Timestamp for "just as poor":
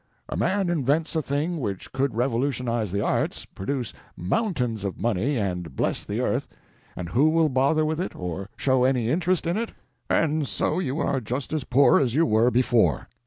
11.21-11.99